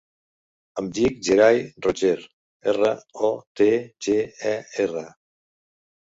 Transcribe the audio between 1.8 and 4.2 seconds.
Rotger: erra, o, te, ge,